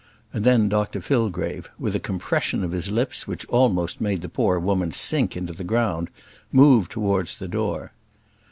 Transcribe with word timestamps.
And 0.33 0.43
then 0.43 0.67
Dr 0.67 0.99
Fillgrave, 0.99 1.69
with 1.77 1.93
a 1.95 1.99
compression 1.99 2.63
of 2.63 2.71
his 2.71 2.89
lips 2.89 3.27
which 3.27 3.45
almost 3.49 4.01
made 4.01 4.23
the 4.23 4.29
poor 4.29 4.57
woman 4.57 4.91
sink 4.91 5.37
into 5.37 5.53
the 5.53 5.63
ground, 5.63 6.09
moved 6.51 6.89
towards 6.91 7.37
the 7.37 7.47
door. 7.47 7.91